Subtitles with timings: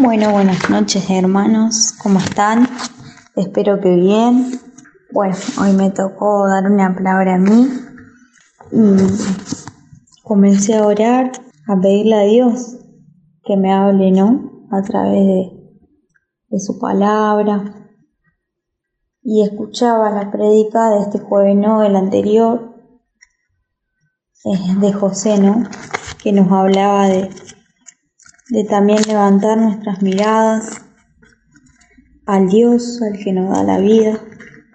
[0.00, 2.68] Bueno, buenas noches hermanos, ¿cómo están?
[3.36, 4.60] Espero que bien.
[5.12, 7.68] Bueno, hoy me tocó dar una palabra a mí
[8.72, 11.30] y comencé a orar,
[11.68, 12.76] a pedirle a Dios
[13.44, 14.66] que me hable, ¿no?
[14.72, 15.52] A través de,
[16.48, 17.88] de su palabra.
[19.22, 22.74] Y escuchaba la prédica de este jueves, no, el anterior,
[24.44, 25.62] eh, de José, ¿no?
[26.20, 27.30] Que nos hablaba de
[28.50, 30.82] de también levantar nuestras miradas
[32.26, 34.18] al Dios, al que nos da la vida.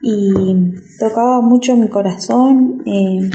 [0.00, 2.82] Y tocaba mucho mi corazón.
[2.86, 3.30] Eh,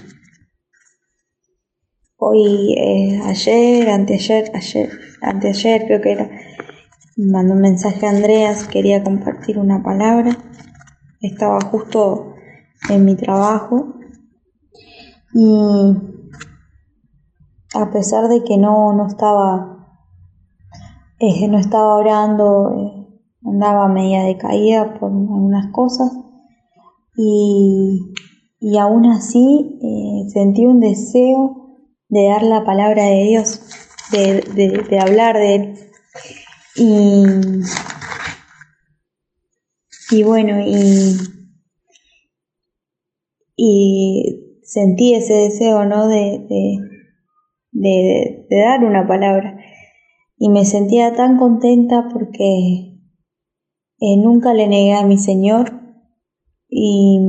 [2.18, 4.90] hoy, eh, ayer, anteayer, ayer,
[5.22, 6.30] anteayer creo que era,
[7.16, 10.38] mandó un mensaje a Andreas, quería compartir una palabra.
[11.22, 12.36] Estaba justo
[12.90, 13.96] en mi trabajo
[15.34, 15.96] y
[17.74, 19.77] a pesar de que no, no estaba
[21.20, 23.08] eh, no estaba orando, eh,
[23.44, 26.12] andaba media decaída por algunas cosas
[27.16, 28.14] y,
[28.60, 33.62] y aún así eh, sentí un deseo de dar la palabra de Dios,
[34.12, 34.42] de,
[34.90, 35.74] de, hablar de Él.
[36.76, 37.26] Y,
[40.12, 41.18] y bueno, y,
[43.56, 46.08] y sentí ese deseo, ¿no?
[46.08, 46.78] De, de,
[47.72, 49.57] de, de dar una palabra
[50.38, 52.98] y me sentía tan contenta porque
[54.00, 55.82] eh, nunca le negué a mi Señor
[56.70, 57.20] y,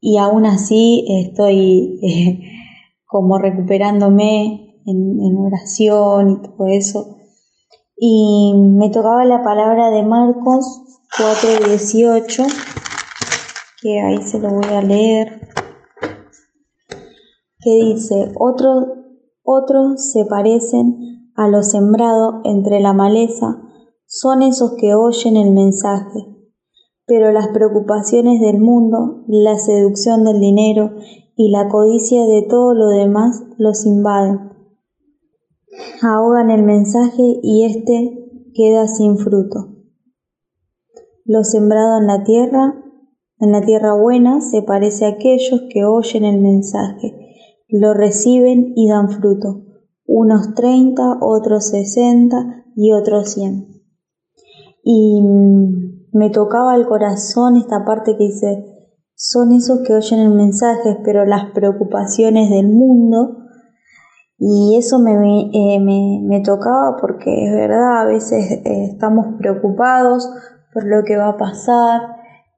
[0.00, 2.40] y aún así estoy eh,
[3.06, 7.16] como recuperándome en, en, oración y todo eso.
[7.96, 10.82] Y me tocaba la palabra de Marcos
[11.18, 12.46] 4:18,
[13.82, 15.40] que ahí se lo voy a leer,
[17.58, 18.84] que dice, otros,
[19.42, 23.62] otros se parecen a lo sembrado entre la maleza
[24.06, 26.26] son esos que oyen el mensaje,
[27.06, 30.96] pero las preocupaciones del mundo, la seducción del dinero
[31.36, 34.50] y la codicia de todo lo demás los invaden.
[36.02, 39.76] Ahogan el mensaje y éste queda sin fruto.
[41.24, 42.82] Lo sembrado en la tierra,
[43.38, 47.14] en la tierra buena, se parece a aquellos que oyen el mensaje,
[47.68, 49.67] lo reciben y dan fruto
[50.08, 53.68] unos 30, otros 60 y otros 100.
[54.82, 55.22] Y
[56.12, 58.64] me tocaba el corazón esta parte que dice,
[59.14, 63.36] son esos que oyen el mensaje, pero las preocupaciones del mundo,
[64.38, 65.12] y eso me,
[65.52, 70.30] eh, me, me, tocaba porque es verdad, a veces eh, estamos preocupados
[70.72, 72.00] por lo que va a pasar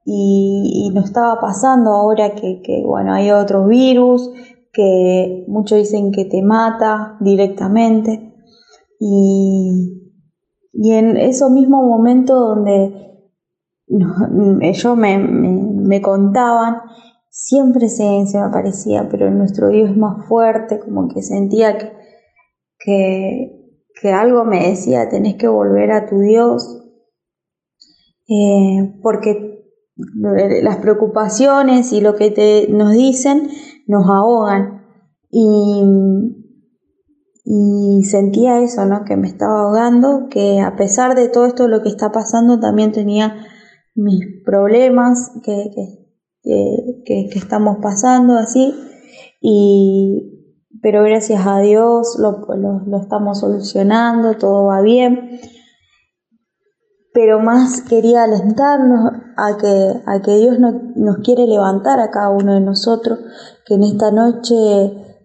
[0.05, 4.29] y, nos estaba pasando ahora que, que, bueno, hay otros virus
[4.73, 8.33] que muchos dicen que te mata directamente.
[8.99, 10.11] Y,
[10.73, 13.01] y en esos mismos momentos donde
[14.61, 16.77] ellos me, me, contaban,
[17.29, 23.51] siempre se, me aparecía, pero nuestro Dios es más fuerte, como que sentía que,
[23.99, 26.77] que, algo me decía, tenés que volver a tu Dios,
[28.29, 29.51] eh, porque
[29.95, 33.49] las preocupaciones y lo que te, nos dicen
[33.91, 34.81] nos ahogan.
[35.29, 35.83] Y,
[37.43, 39.03] y sentía eso, ¿no?
[39.03, 42.91] Que me estaba ahogando, que a pesar de todo esto lo que está pasando, también
[42.91, 43.45] tenía
[43.93, 45.69] mis problemas que,
[46.43, 48.73] que, que, estamos pasando así.
[49.41, 55.39] Y, pero gracias a Dios lo, lo, lo estamos solucionando, todo va bien
[57.13, 62.53] pero más quería alentarnos a que, a que Dios nos quiere levantar a cada uno
[62.53, 63.19] de nosotros,
[63.65, 64.55] que en esta noche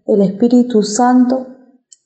[0.06, 1.46] el Espíritu Santo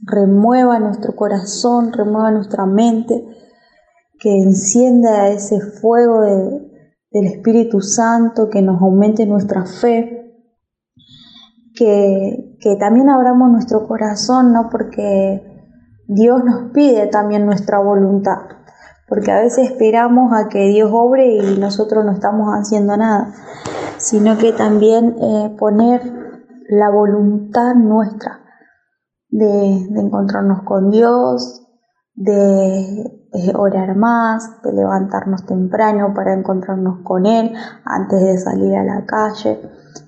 [0.00, 3.24] remueva nuestro corazón, remueva nuestra mente,
[4.18, 10.44] que encienda ese fuego del Espíritu Santo, que nos aumente nuestra fe,
[11.74, 14.68] que, que también abramos nuestro corazón, ¿no?
[14.70, 15.42] Porque
[16.06, 18.59] Dios nos pide también nuestra voluntad
[19.10, 23.34] porque a veces esperamos a que Dios obre y nosotros no estamos haciendo nada,
[23.98, 26.00] sino que también eh, poner
[26.68, 28.38] la voluntad nuestra
[29.28, 31.66] de, encontrarnos con Dios,
[32.14, 33.00] de
[33.32, 37.52] eh, orar más, de levantarnos temprano para encontrarnos con Él
[37.84, 39.60] antes de salir a la calle,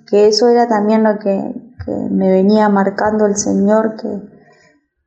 [0.08, 4.31] que eso era también lo que, que me venía marcando el Señor, que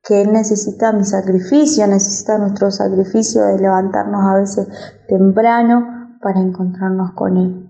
[0.06, 4.68] que Él necesita mi sacrificio, necesita nuestro sacrificio de levantarnos a veces
[5.08, 7.70] temprano para encontrarnos con Él.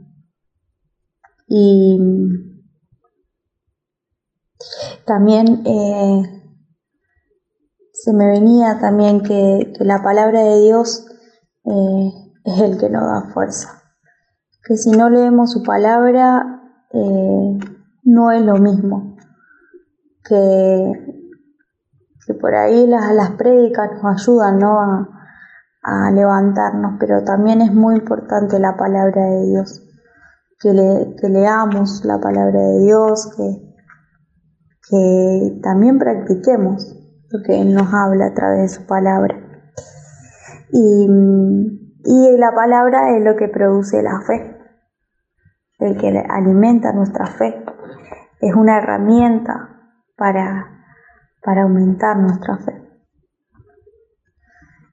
[1.47, 1.97] Y
[5.05, 6.43] también eh,
[7.93, 11.07] se me venía también que, la palabra de Dios
[11.63, 12.11] eh,
[12.43, 13.81] es el que nos da fuerza.
[14.67, 16.61] Que si no leemos su palabra,
[16.91, 17.59] eh,
[18.03, 19.15] no es lo mismo.
[20.27, 21.23] Que,
[22.25, 24.79] que por ahí las, las prédicas nos ayudan ¿no?
[24.79, 25.09] a,
[25.85, 29.81] a levantarnos, pero también es muy importante la palabra de Dios.
[30.59, 33.75] Que, le, que leamos la palabra de Dios, que,
[34.89, 36.95] que también practiquemos
[37.29, 39.35] lo que Él nos habla a través de su palabra.
[40.71, 41.07] Y,
[42.05, 44.57] y la palabra es lo que produce la fe,
[45.79, 47.63] el que alimenta nuestra fe.
[48.39, 49.69] Es una herramienta
[50.15, 50.74] para,
[51.45, 52.73] para aumentar nuestra fe.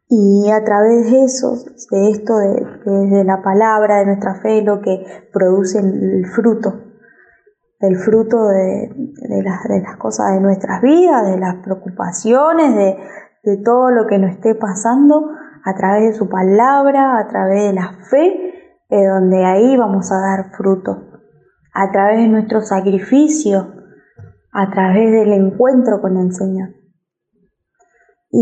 [0.09, 1.57] Y a través de eso,
[1.91, 5.03] de esto, de, de, la palabra, de nuestra fe, lo que
[5.33, 6.93] produce el fruto
[7.83, 8.95] del fruto de,
[9.43, 12.97] las, de, las, cosas de nuestras vidas, de las preocupaciones, de,
[13.43, 15.31] de todo lo que nos esté pasando,
[15.65, 20.21] a través de su palabra, a través de la fe, es donde ahí vamos a
[20.21, 21.09] dar fruto,
[21.75, 23.82] a través de nuestro sacrificio,
[24.53, 26.75] a través del encuentro con el Señor.
[28.31, 28.39] Y,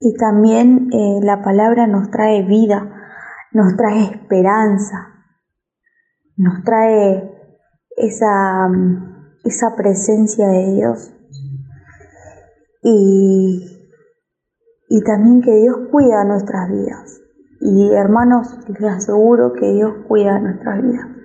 [0.00, 2.94] y también eh, la palabra nos trae vida,
[3.52, 5.24] nos trae esperanza,
[6.36, 7.34] nos trae
[7.96, 8.68] esa,
[9.44, 11.14] esa presencia de Dios.
[12.82, 13.88] Y,
[14.88, 17.20] y también que Dios cuida nuestras vidas.
[17.60, 21.17] Y hermanos, les aseguro que Dios cuida nuestras vidas.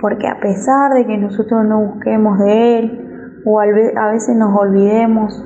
[0.00, 5.44] Porque a pesar de que nosotros no busquemos de Él o a veces nos olvidemos,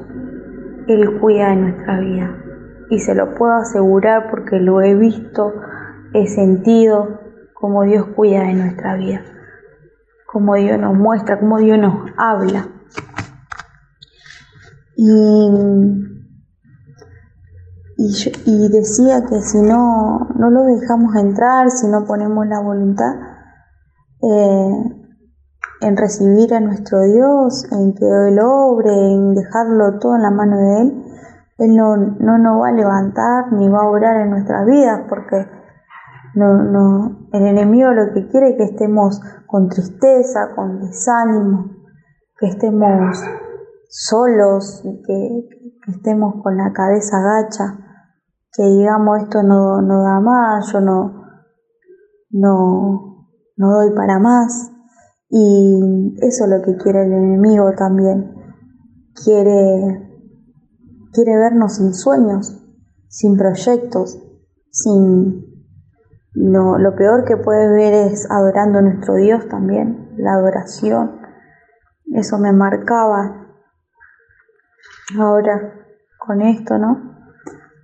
[0.88, 2.36] Él cuida de nuestra vida.
[2.90, 5.54] Y se lo puedo asegurar porque lo he visto,
[6.12, 7.20] he sentido
[7.54, 9.22] cómo Dios cuida de nuestra vida,
[10.26, 12.68] cómo Dios nos muestra, cómo Dios nos habla.
[14.94, 15.08] Y,
[17.96, 23.31] y, decía que si no, no lo dejamos entrar, si no ponemos la voluntad
[24.22, 30.56] en recibir a nuestro Dios, en que Él obre, en dejarlo todo en la mano
[30.56, 31.04] de Él,
[31.58, 35.46] Él no, no nos va a levantar ni va a obrar en nuestras vidas porque
[36.34, 41.70] no, no, el enemigo lo que quiere es que estemos con tristeza, con desánimo,
[42.38, 43.22] que estemos
[43.88, 45.48] solos, que,
[45.88, 47.76] estemos con la cabeza gacha,
[48.52, 51.24] que digamos esto no, no da más, yo no,
[52.30, 53.11] no,
[53.56, 54.70] no doy para más.
[55.28, 58.34] Y eso es lo que quiere el enemigo también.
[59.14, 60.10] Quiere,
[61.12, 62.62] quiere vernos sin sueños,
[63.08, 64.18] sin proyectos,
[64.70, 65.66] sin,
[66.34, 71.20] no, lo peor que puede ver es adorando a nuestro Dios también, la adoración.
[72.12, 73.54] Eso me marcaba
[75.18, 75.74] ahora
[76.18, 77.16] con esto, ¿no?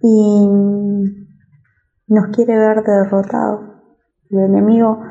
[0.00, 0.48] Y
[2.08, 3.60] nos quiere ver derrotados.
[4.30, 5.02] El enemigo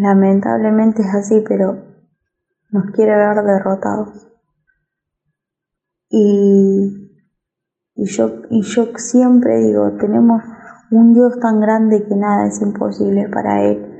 [0.00, 1.82] lamentablemente es así, pero
[2.70, 4.28] nos quiere ver derrotados.
[6.10, 7.10] Y,
[7.94, 10.42] y, yo, y yo siempre digo, tenemos
[10.90, 13.90] un Dios tan grande que nada es imposible para Él,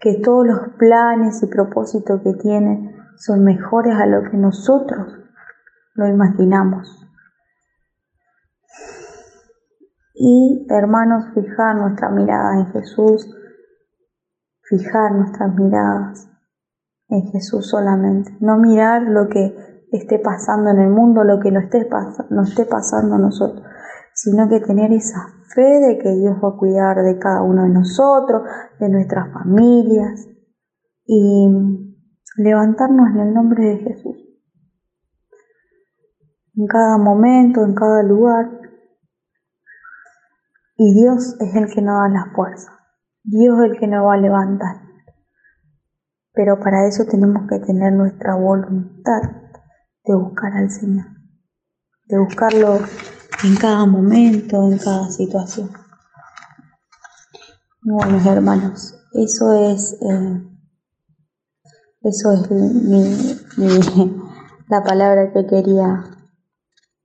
[0.00, 5.18] que todos los planes y propósitos que tiene son mejores a lo que nosotros
[5.94, 6.98] lo imaginamos.
[10.14, 13.28] Y hermanos, fijar nuestra mirada en Jesús,
[14.62, 16.28] fijar nuestras miradas
[17.08, 19.54] en Jesús solamente, no mirar lo que
[19.92, 21.84] esté pasando en el mundo, lo que nos esté,
[22.64, 23.62] pasando a nosotros,
[24.14, 25.20] sino que tener esa
[25.54, 28.42] fe de que Dios va a cuidar de cada uno de nosotros,
[28.80, 30.26] de nuestras familias
[31.04, 31.92] y
[32.38, 34.16] levantarnos en el nombre de Jesús.
[36.54, 38.60] En cada momento, en cada lugar.
[40.76, 42.81] Y Dios es el que nos da la fuerza.
[43.24, 44.76] Dios es el que nos va a levantar.
[46.32, 49.22] Pero para eso tenemos que tener nuestra voluntad
[50.04, 51.06] de buscar al Señor,
[52.06, 52.78] de buscarlo
[53.44, 55.70] en cada momento, en cada situación.
[57.82, 60.42] Bueno, hermanos, eso es, eh,
[62.02, 62.48] eso es
[64.68, 66.04] la palabra que quería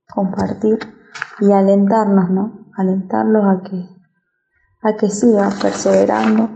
[0.08, 0.78] compartir
[1.40, 2.70] y alentarnos, ¿no?
[2.76, 3.97] Alentarlos a que,
[4.82, 6.48] a que sigan perseverando,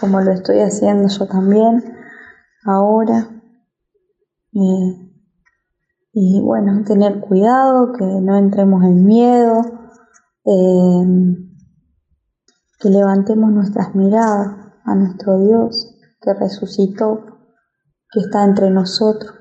[0.00, 1.82] como lo estoy haciendo yo también
[2.64, 3.28] ahora.
[6.14, 9.62] Y bueno, tener cuidado, que no entremos en miedo,
[10.44, 11.36] eh,
[12.78, 17.24] que levantemos nuestras miradas a nuestro Dios que resucitó,
[18.10, 19.32] que está entre nosotros,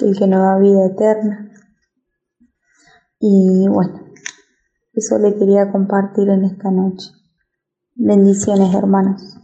[0.00, 1.50] el que no da vida eterna.
[3.18, 4.01] Y bueno,
[4.92, 7.10] eso le quería compartir en esta noche.
[7.94, 9.38] Bendiciones hermanos.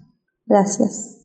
[0.47, 1.18] Gracias.